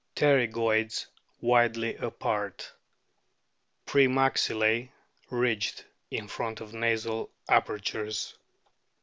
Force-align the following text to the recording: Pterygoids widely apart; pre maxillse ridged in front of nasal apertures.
Pterygoids 0.15 1.05
widely 1.41 1.95
apart; 1.97 2.71
pre 3.85 4.07
maxillse 4.07 4.89
ridged 5.29 5.85
in 6.09 6.27
front 6.27 6.59
of 6.59 6.73
nasal 6.73 7.29
apertures. 7.47 8.33